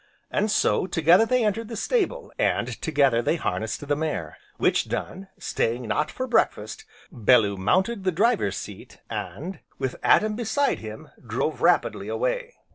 And 0.31 0.49
so, 0.49 0.87
together 0.87 1.27
they 1.27 1.45
entered 1.45 1.67
the 1.67 1.75
stable, 1.75 2.33
and 2.39 2.65
together 2.81 3.21
they 3.21 3.35
harnessed 3.35 3.87
the 3.87 3.95
mare. 3.95 4.35
Which 4.57 4.89
done, 4.89 5.27
staying 5.37 5.87
not 5.87 6.09
for 6.09 6.25
breakfast, 6.25 6.85
Bellew 7.11 7.55
mounted 7.55 8.03
the 8.03 8.11
driver's 8.11 8.57
seat, 8.57 8.97
and, 9.11 9.59
with 9.77 9.97
Adam 10.01 10.35
beside 10.35 10.79
him, 10.79 11.11
drove 11.23 11.61
rapidly 11.61 12.07
away. 12.07 12.55